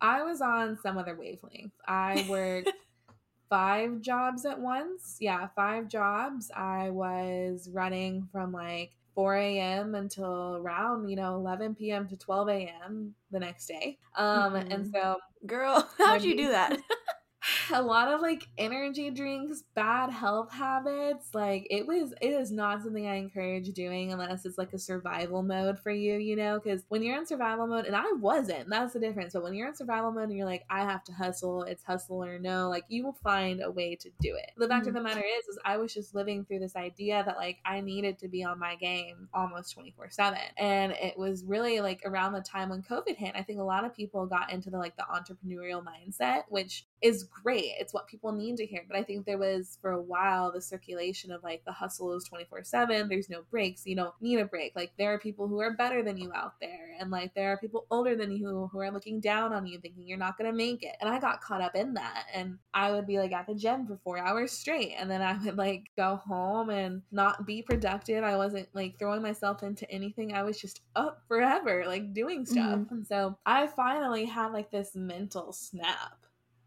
[0.02, 1.74] I was on some other wavelength.
[1.88, 2.72] I worked
[3.50, 5.18] five jobs at once.
[5.20, 6.52] Yeah, five jobs.
[6.56, 9.96] I was running from like 4 a.m.
[9.96, 12.08] until around, you know, 11 p.m.
[12.08, 13.14] to 12 a.m.
[13.32, 13.98] the next day.
[14.18, 14.72] Um, mm-hmm.
[14.72, 16.80] and so, girl, how'd you do that?
[17.72, 21.34] a lot of like energy drinks, bad health habits.
[21.34, 25.44] Like it was, it is not something I encourage doing unless it's like a survival
[25.44, 26.60] mode for you, you know?
[26.60, 29.34] Because when you're in survival mode, and I wasn't, that's the difference.
[29.34, 32.24] But when you're in survival mode and you're like, I have to hustle, it's hustle
[32.24, 34.52] or no, like you will find a way to do it.
[34.58, 34.90] The fact mm-hmm.
[34.90, 37.82] of the matter is, is I was just living through this idea that like I
[37.82, 40.38] needed to be on my game almost 24 7.
[40.58, 43.86] And it was really like around the time when COVID hit, I think a lot
[43.86, 47.72] of people got into the like the entrepreneurial mindset, which is great.
[47.80, 48.84] It's what people need to hear.
[48.88, 52.24] But I think there was for a while the circulation of like the hustle is
[52.26, 53.10] 24 7.
[53.10, 53.86] There's no breaks.
[53.86, 54.74] You don't need a break.
[54.76, 56.96] Like there are people who are better than you out there.
[57.00, 60.08] And like there are people older than you who are looking down on you thinking
[60.08, 60.96] you're not going to make it.
[61.02, 62.26] And I got caught up in that.
[62.34, 64.94] And I would be like at the gym for four hours straight.
[64.98, 68.24] And then I would like go home and not be productive.
[68.24, 70.34] I wasn't like throwing myself into anything.
[70.34, 72.80] I was just up forever, like doing stuff.
[72.80, 72.94] Mm-hmm.
[72.94, 76.23] And so I finally had like this mental snap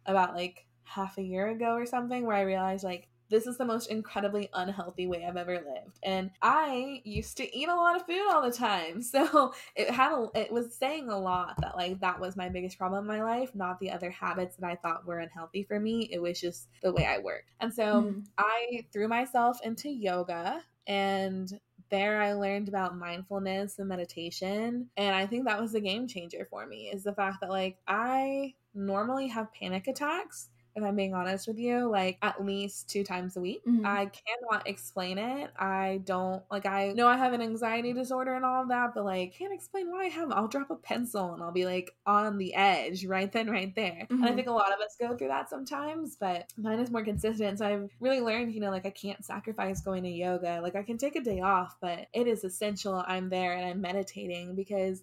[0.07, 3.64] about like half a year ago or something where I realized like this is the
[3.64, 5.98] most incredibly unhealthy way I've ever lived.
[6.02, 9.02] And I used to eat a lot of food all the time.
[9.16, 12.78] So it had a, it was saying a lot that like that was my biggest
[12.78, 16.09] problem in my life, not the other habits that I thought were unhealthy for me.
[16.12, 17.52] It was just the way I worked.
[17.61, 18.20] And so mm-hmm.
[18.36, 21.50] I threw myself into yoga and
[21.88, 24.90] there I learned about mindfulness and meditation.
[24.96, 27.78] And I think that was the game changer for me is the fact that like
[27.86, 33.02] I normally have panic attacks if I'm being honest with you, like at least two
[33.02, 33.62] times a week.
[33.66, 33.86] Mm-hmm.
[33.86, 35.50] I cannot explain it.
[35.58, 39.06] I don't like I know I have an anxiety disorder and all of that, but
[39.06, 42.36] like can't explain why I have I'll drop a pencil and I'll be like on
[42.36, 44.02] the edge right then, right there.
[44.04, 44.14] Mm-hmm.
[44.16, 44.36] And I mm-hmm.
[44.36, 47.58] think a lot of us go through that sometimes, but mine is more consistent.
[47.58, 50.60] So I've really learned, you know, like I can't sacrifice going to yoga.
[50.62, 53.80] Like I can take a day off, but it is essential I'm there and I'm
[53.80, 55.02] meditating because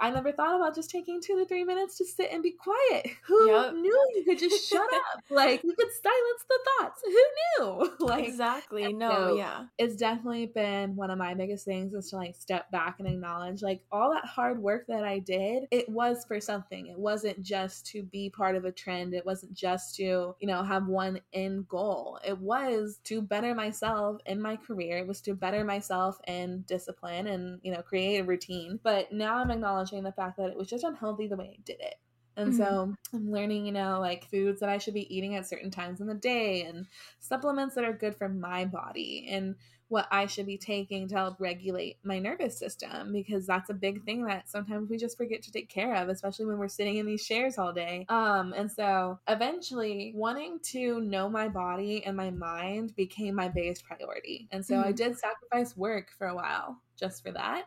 [0.00, 3.06] I never thought about just taking two to three minutes to sit and be quiet.
[3.26, 3.74] Who yep.
[3.74, 5.22] knew you could just shut up?
[5.28, 7.02] Like you could silence the thoughts.
[7.04, 7.90] Who knew?
[8.00, 8.92] Like exactly.
[8.92, 9.66] No, so yeah.
[9.78, 13.62] It's definitely been one of my biggest things is to like step back and acknowledge
[13.62, 16.86] like all that hard work that I did, it was for something.
[16.86, 19.14] It wasn't just to be part of a trend.
[19.14, 22.18] It wasn't just to, you know, have one end goal.
[22.26, 24.98] It was to better myself in my career.
[24.98, 28.80] It was to better myself in discipline and, you know, create a routine.
[28.82, 31.62] But now I'm acknowledging acknowledging the fact that it was just unhealthy the way I
[31.64, 31.96] did it.
[32.36, 32.62] And mm-hmm.
[32.62, 36.00] so I'm learning, you know, like foods that I should be eating at certain times
[36.00, 36.86] in the day and
[37.18, 39.56] supplements that are good for my body and
[39.88, 44.04] what I should be taking to help regulate my nervous system because that's a big
[44.04, 47.06] thing that sometimes we just forget to take care of, especially when we're sitting in
[47.06, 48.06] these chairs all day.
[48.08, 53.82] Um, and so eventually wanting to know my body and my mind became my biggest
[53.82, 54.46] priority.
[54.52, 54.88] And so mm-hmm.
[54.88, 57.64] I did sacrifice work for a while just for that.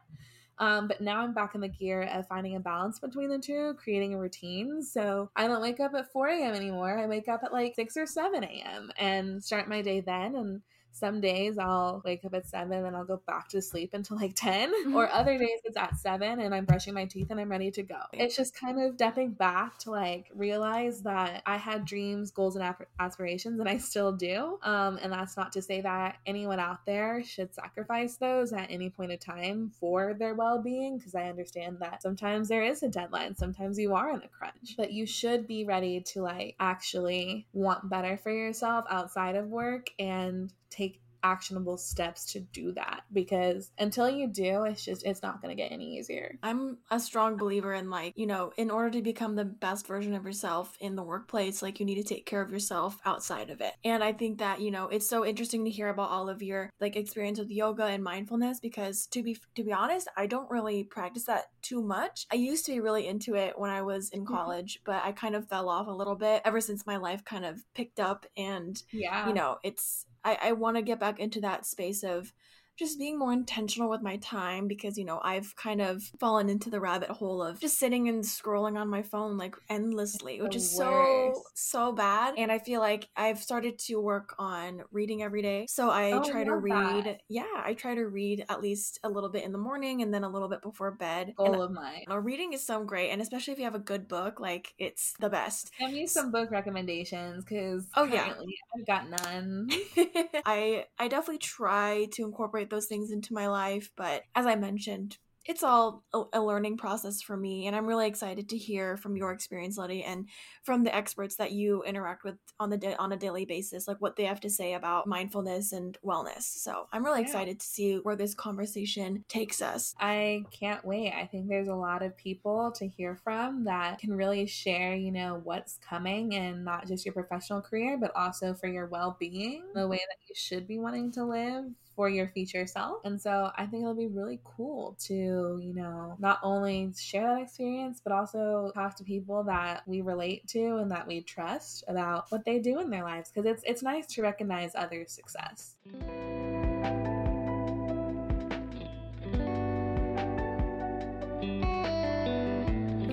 [0.60, 3.76] Um, but now I'm back in the gear of finding a balance between the two,
[3.82, 4.82] creating a routine.
[4.82, 6.54] So I don't wake up at 4 a.m.
[6.54, 6.98] anymore.
[6.98, 8.92] I wake up at like 6 or 7 a.m.
[8.98, 10.36] and start my day then.
[10.36, 10.62] And
[10.94, 14.36] some days I'll wake up at seven and I'll go back to sleep until like
[14.36, 14.96] 10, mm-hmm.
[14.96, 17.84] or other days it's at seven and I'm brushing my teeth and I'm ready to
[17.84, 18.00] go.
[18.14, 22.76] It's just kind of stepping back to like realize that I had dreams, goals, and
[23.00, 24.60] aspirations, and I still do.
[24.62, 28.90] Um, and that's not to say that anyone out there should sacrifice those at any
[28.90, 32.88] point of time for their well being, because I understand that sometimes there is a
[32.88, 37.48] deadline, sometimes you are in a crunch, but you should be ready to like actually
[37.54, 43.72] want better for yourself outside of work and take actionable steps to do that because
[43.80, 46.38] until you do, it's just, it's not going to get any easier.
[46.44, 50.14] I'm a strong believer in like, you know, in order to become the best version
[50.14, 53.62] of yourself in the workplace, like you need to take care of yourself outside of
[53.62, 53.74] it.
[53.86, 56.70] And I think that, you know, it's so interesting to hear about all of your
[56.82, 60.84] like experience with yoga and mindfulness because to be to be honest, I don't really
[60.84, 62.26] practice that too much.
[62.32, 64.34] I used to be really into it when I was in mm-hmm.
[64.34, 67.46] college, but I kind of fell off a little bit ever since my life kind
[67.46, 69.28] of picked up and yeah.
[69.28, 72.34] you know, it's I, I want to get back into that space of
[72.78, 76.70] just being more intentional with my time because you know I've kind of fallen into
[76.70, 80.76] the rabbit hole of just sitting and scrolling on my phone like endlessly, which is
[80.76, 82.36] so so bad.
[82.38, 85.66] And I feel like I've started to work on reading every day.
[85.70, 87.06] So I oh, try to read.
[87.06, 87.22] That.
[87.30, 90.24] Yeah, I try to read at least a little bit in the morning and then
[90.24, 91.34] a little bit before bed.
[91.38, 92.02] Goal and, of mine.
[92.08, 94.74] You know, reading is so great, and especially if you have a good book, like
[94.78, 95.72] it's the best.
[95.80, 98.34] Give me some book recommendations because oh yeah,
[98.78, 99.70] I've got none.
[100.46, 103.92] I I definitely try to incorporate incorporate those things into my life.
[103.96, 108.50] But as I mentioned, it's all a, learning process for me and i'm really excited
[108.50, 110.28] to hear from your experience lettie and
[110.64, 113.98] from the experts that you interact with on the da- on a daily basis like
[114.00, 117.26] what they have to say about mindfulness and wellness so i'm really yeah.
[117.26, 121.76] excited to see where this conversation takes us i can't wait i think there's a
[121.76, 126.64] lot of people to hear from that can really share you know what's coming and
[126.64, 130.68] not just your professional career but also for your well-being the way that you should
[130.68, 133.04] be wanting to live for your future self.
[133.06, 137.42] And so I think it'll be really cool to, you know, not only share that
[137.42, 142.32] experience, but also talk to people that we relate to and that we trust about
[142.32, 143.32] what they do in their lives.
[143.32, 145.76] Because it's it's nice to recognize others' success.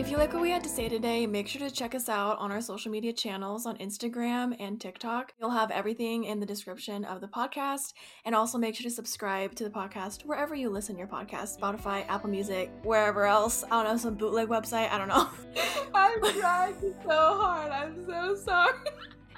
[0.00, 2.38] If you like what we had to say today, make sure to check us out
[2.38, 5.34] on our social media channels on Instagram and TikTok.
[5.38, 7.92] You'll have everything in the description of the podcast.
[8.24, 12.06] And also make sure to subscribe to the podcast wherever you listen your podcast Spotify,
[12.08, 13.62] Apple Music, wherever else.
[13.64, 14.90] I don't know, some bootleg website.
[14.90, 15.28] I don't know.
[15.94, 17.70] I'm trying so hard.
[17.70, 18.78] I'm so sorry.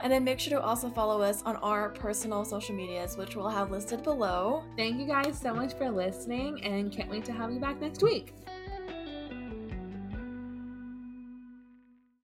[0.00, 3.48] And then make sure to also follow us on our personal social medias, which we'll
[3.48, 4.62] have listed below.
[4.76, 8.00] Thank you guys so much for listening and can't wait to have you back next
[8.04, 8.32] week.